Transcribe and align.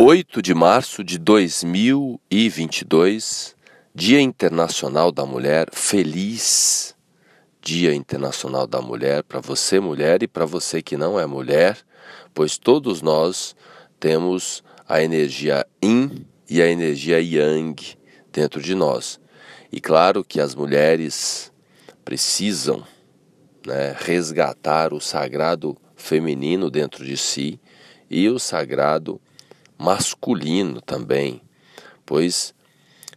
8 0.00 0.40
de 0.40 0.54
março 0.54 1.02
de 1.02 1.18
2022, 1.18 3.56
Dia 3.92 4.20
Internacional 4.20 5.10
da 5.10 5.26
Mulher. 5.26 5.66
Feliz 5.72 6.94
Dia 7.60 7.92
Internacional 7.92 8.64
da 8.64 8.80
Mulher 8.80 9.24
para 9.24 9.40
você, 9.40 9.80
mulher, 9.80 10.22
e 10.22 10.28
para 10.28 10.46
você 10.46 10.80
que 10.80 10.96
não 10.96 11.18
é 11.18 11.26
mulher, 11.26 11.76
pois 12.32 12.56
todos 12.56 13.02
nós 13.02 13.56
temos 13.98 14.62
a 14.88 15.02
energia 15.02 15.66
Yin 15.82 16.24
e 16.48 16.62
a 16.62 16.68
energia 16.68 17.20
Yang 17.20 17.98
dentro 18.32 18.62
de 18.62 18.76
nós. 18.76 19.18
E 19.72 19.80
claro 19.80 20.22
que 20.22 20.40
as 20.40 20.54
mulheres 20.54 21.50
precisam 22.04 22.84
né, 23.66 23.96
resgatar 23.98 24.94
o 24.94 25.00
sagrado 25.00 25.76
feminino 25.96 26.70
dentro 26.70 27.04
de 27.04 27.16
si 27.16 27.58
e 28.08 28.28
o 28.28 28.38
sagrado 28.38 29.20
masculino 29.78 30.80
também, 30.80 31.40
pois 32.04 32.52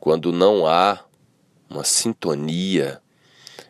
quando 0.00 0.32
não 0.32 0.66
há 0.66 1.04
uma 1.68 1.84
sintonia 1.84 3.02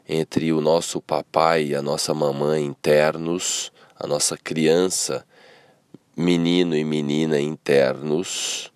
entre 0.09 0.53
o 0.53 0.61
nosso 0.61 1.01
papai 1.01 1.65
e 1.65 1.75
a 1.75 1.83
nossa 1.83 2.15
mamãe 2.15 2.65
internos, 2.65 3.73
a 3.97 4.07
nossa 4.07 4.37
criança, 4.37 5.27
menino 6.17 6.77
e 6.77 6.85
menina 6.85 7.41
internos, 7.41 8.73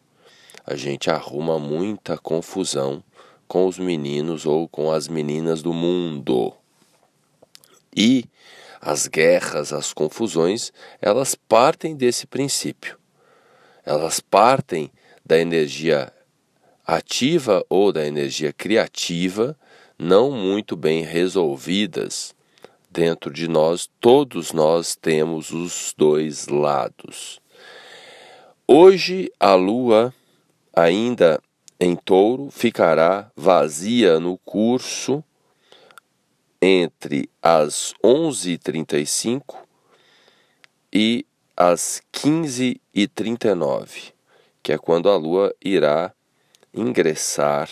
a 0.66 0.74
gente 0.74 1.08
arruma 1.08 1.58
muita 1.58 2.18
confusão 2.18 3.04
com 3.46 3.66
os 3.66 3.78
meninos 3.78 4.44
ou 4.44 4.68
com 4.68 4.90
as 4.90 5.06
meninas 5.06 5.62
do 5.62 5.72
mundo. 5.72 6.52
E 7.94 8.24
as 8.80 9.06
guerras, 9.06 9.72
as 9.72 9.92
confusões, 9.92 10.72
elas 11.00 11.34
partem 11.34 11.94
desse 11.94 12.26
princípio 12.26 12.99
elas 13.90 14.20
partem 14.20 14.88
da 15.26 15.36
energia 15.36 16.12
ativa 16.86 17.66
ou 17.68 17.92
da 17.92 18.06
energia 18.06 18.52
criativa, 18.52 19.58
não 19.98 20.30
muito 20.30 20.76
bem 20.76 21.02
resolvidas 21.02 22.32
dentro 22.88 23.32
de 23.32 23.48
nós, 23.48 23.90
todos 24.00 24.52
nós 24.52 24.94
temos 24.94 25.50
os 25.50 25.92
dois 25.98 26.46
lados. 26.46 27.40
Hoje 28.64 29.28
a 29.40 29.56
lua, 29.56 30.14
ainda 30.72 31.42
em 31.80 31.96
touro, 31.96 32.48
ficará 32.48 33.28
vazia 33.34 34.20
no 34.20 34.38
curso 34.38 35.24
entre 36.62 37.28
as 37.42 37.92
11h35 38.04 39.56
e 40.92 41.26
às 41.60 42.02
15h39, 42.10 44.14
que 44.62 44.72
é 44.72 44.78
quando 44.78 45.10
a 45.10 45.16
Lua 45.18 45.54
irá 45.62 46.10
ingressar 46.72 47.68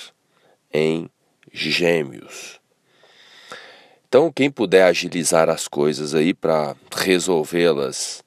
em 0.70 1.08
Gêmeos. 1.50 2.60
Então, 4.06 4.30
quem 4.30 4.50
puder 4.50 4.84
agilizar 4.84 5.48
as 5.48 5.66
coisas 5.66 6.14
aí 6.14 6.34
para 6.34 6.76
resolvê-las 6.94 8.22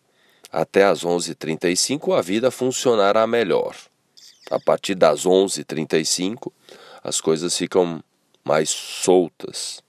até 0.51 0.83
as 0.83 1.05
11h35, 1.05 2.17
a 2.17 2.23
vida 2.23 2.49
funcionará 2.49 3.27
melhor. 3.27 3.75
A 4.49 4.59
partir 4.59 4.95
das 4.95 5.27
11h35, 5.27 6.51
as 7.03 7.21
coisas 7.21 7.55
ficam 7.55 8.03
mais 8.43 8.71
soltas. 8.71 9.83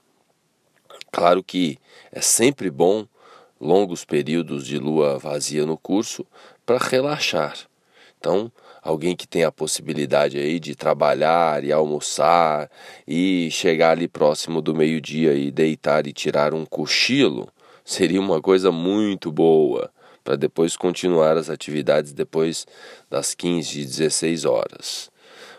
Claro 1.10 1.42
que 1.42 1.78
é 2.12 2.20
sempre 2.20 2.70
bom 2.70 3.06
longos 3.62 4.04
períodos 4.04 4.66
de 4.66 4.76
lua 4.76 5.18
vazia 5.18 5.64
no 5.64 5.78
curso 5.78 6.26
para 6.66 6.78
relaxar. 6.78 7.56
Então, 8.18 8.50
alguém 8.82 9.14
que 9.14 9.26
tem 9.26 9.44
a 9.44 9.52
possibilidade 9.52 10.36
aí 10.36 10.58
de 10.58 10.74
trabalhar 10.74 11.62
e 11.62 11.72
almoçar 11.72 12.68
e 13.06 13.48
chegar 13.52 13.92
ali 13.92 14.08
próximo 14.08 14.60
do 14.60 14.74
meio-dia 14.74 15.34
e 15.34 15.50
deitar 15.52 16.08
e 16.08 16.12
tirar 16.12 16.52
um 16.52 16.66
cochilo, 16.66 17.48
seria 17.84 18.20
uma 18.20 18.42
coisa 18.42 18.72
muito 18.72 19.30
boa 19.30 19.90
para 20.24 20.36
depois 20.36 20.76
continuar 20.76 21.36
as 21.36 21.48
atividades 21.48 22.12
depois 22.12 22.66
das 23.08 23.34
15 23.34 23.80
e 23.80 23.84
16 23.84 24.44
horas. 24.44 25.10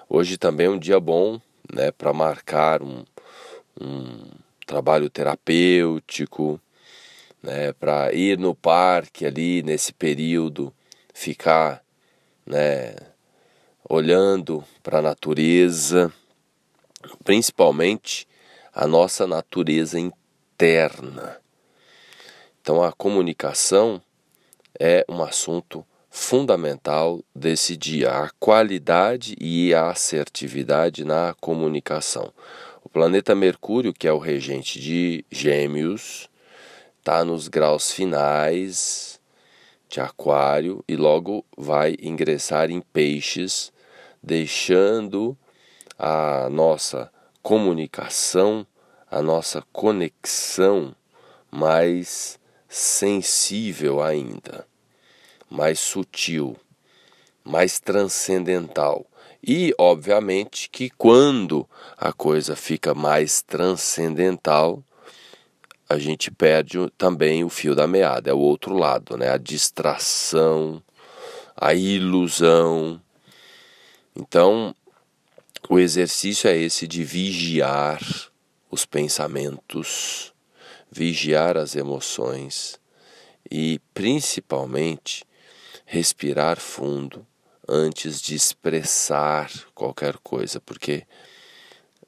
Hoje 0.09 0.37
também 0.37 0.67
é 0.67 0.69
um 0.69 0.79
dia 0.79 0.99
bom 0.99 1.39
né, 1.73 1.91
para 1.91 2.13
marcar 2.13 2.81
um, 2.81 3.03
um 3.79 4.25
trabalho 4.65 5.09
terapêutico, 5.09 6.59
né, 7.43 7.73
para 7.73 8.13
ir 8.13 8.39
no 8.39 8.55
parque 8.55 9.25
ali 9.25 9.61
nesse 9.61 9.91
período, 9.91 10.73
ficar, 11.13 11.83
né, 12.45 12.95
olhando 13.87 14.63
para 14.81 14.99
a 14.99 15.01
natureza, 15.01 16.11
principalmente 17.23 18.25
a 18.73 18.87
nossa 18.87 19.27
natureza 19.27 19.99
interna. 19.99 21.37
Então 22.61 22.81
a 22.81 22.93
comunicação 22.93 24.01
é 24.79 25.05
um 25.09 25.21
assunto 25.21 25.85
fundamental 26.09 27.21
desse 27.35 27.75
dia, 27.75 28.11
a 28.11 28.29
qualidade 28.39 29.35
e 29.39 29.73
a 29.73 29.89
assertividade 29.89 31.03
na 31.03 31.35
comunicação. 31.41 32.31
O 32.83 32.87
planeta 32.87 33.35
Mercúrio, 33.35 33.93
que 33.93 34.07
é 34.07 34.13
o 34.13 34.19
regente 34.19 34.79
de 34.79 35.25
Gêmeos, 35.29 36.29
está 37.03 37.25
nos 37.25 37.49
graus 37.49 37.91
finais 37.91 39.19
de 39.89 39.99
Aquário 39.99 40.81
e 40.87 40.95
logo 40.95 41.45
vai 41.57 41.97
ingressar 42.01 42.71
em 42.71 42.79
Peixes, 42.79 43.73
deixando 44.23 45.37
a 45.99 46.47
nossa 46.49 47.11
comunicação, 47.41 48.65
a 49.11 49.21
nossa 49.21 49.61
conexão 49.73 50.95
mais 51.51 52.39
sensível 52.69 54.01
ainda, 54.01 54.65
mais 55.49 55.81
sutil, 55.81 56.55
mais 57.43 57.81
transcendental. 57.81 59.05
E, 59.45 59.75
obviamente, 59.77 60.69
que 60.69 60.89
quando 60.89 61.69
a 61.97 62.13
coisa 62.13 62.55
fica 62.55 62.93
mais 62.95 63.41
transcendental, 63.41 64.81
a 65.87 65.97
gente 65.97 66.31
perde 66.31 66.77
também 66.97 67.43
o 67.43 67.49
fio 67.49 67.75
da 67.75 67.87
meada, 67.87 68.29
é 68.29 68.33
o 68.33 68.39
outro 68.39 68.73
lado, 68.73 69.17
né? 69.17 69.29
A 69.29 69.37
distração, 69.37 70.81
a 71.55 71.73
ilusão. 71.73 73.01
Então, 74.15 74.75
o 75.69 75.79
exercício 75.79 76.49
é 76.49 76.57
esse 76.57 76.87
de 76.87 77.03
vigiar 77.03 78.01
os 78.69 78.85
pensamentos, 78.85 80.33
vigiar 80.91 81.57
as 81.57 81.75
emoções 81.75 82.79
e, 83.49 83.79
principalmente, 83.93 85.23
respirar 85.85 86.59
fundo 86.59 87.25
antes 87.67 88.21
de 88.21 88.35
expressar 88.35 89.51
qualquer 89.73 90.17
coisa, 90.17 90.59
porque 90.59 91.05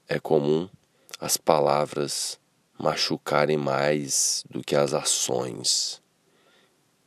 é 0.07 0.19
comum 0.19 0.69
as 1.19 1.37
palavras 1.37 2.39
machucarem 2.77 3.57
mais 3.57 4.43
do 4.49 4.63
que 4.63 4.75
as 4.75 4.93
ações. 4.93 6.01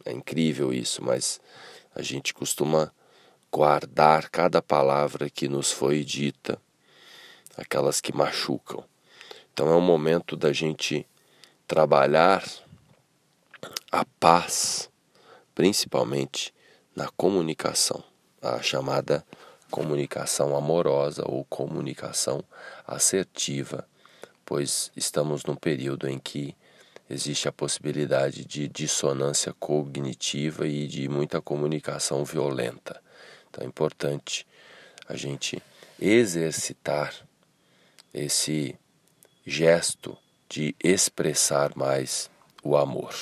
É 0.04 0.12
incrível 0.12 0.72
isso, 0.72 1.04
mas 1.04 1.40
a 1.94 2.02
gente 2.02 2.32
costuma 2.32 2.92
guardar 3.50 4.28
cada 4.30 4.62
palavra 4.62 5.28
que 5.30 5.48
nos 5.48 5.72
foi 5.72 6.04
dita, 6.04 6.60
aquelas 7.56 8.00
que 8.00 8.14
machucam. 8.14 8.84
Então 9.52 9.68
é 9.68 9.76
um 9.76 9.80
momento 9.80 10.36
da 10.36 10.52
gente 10.52 11.06
trabalhar 11.66 12.44
a 13.90 14.04
paz, 14.20 14.88
principalmente 15.54 16.54
na 16.94 17.08
comunicação, 17.08 18.02
a 18.40 18.62
chamada 18.62 19.26
comunicação 19.70 20.56
amorosa 20.56 21.24
ou 21.26 21.44
comunicação 21.44 22.42
assertiva 22.86 23.86
pois 24.48 24.90
estamos 24.96 25.44
num 25.44 25.54
período 25.54 26.08
em 26.08 26.18
que 26.18 26.56
existe 27.10 27.46
a 27.46 27.52
possibilidade 27.52 28.46
de 28.46 28.66
dissonância 28.66 29.52
cognitiva 29.52 30.66
e 30.66 30.86
de 30.86 31.06
muita 31.06 31.38
comunicação 31.38 32.24
violenta. 32.24 32.98
Então 33.50 33.62
é 33.62 33.66
importante 33.66 34.46
a 35.06 35.14
gente 35.14 35.62
exercitar 36.00 37.14
esse 38.14 38.74
gesto 39.46 40.16
de 40.48 40.74
expressar 40.82 41.76
mais 41.76 42.30
o 42.62 42.74
amor. 42.74 43.14